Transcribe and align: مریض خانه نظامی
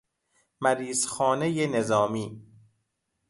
مریض 0.61 1.05
خانه 1.07 1.67
نظامی 1.67 2.41